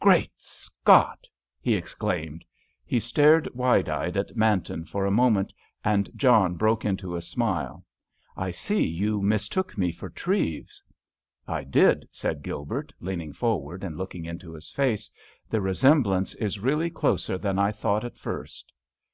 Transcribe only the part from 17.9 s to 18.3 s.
at